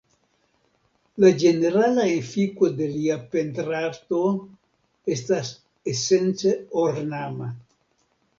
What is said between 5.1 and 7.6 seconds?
estas esence ornama.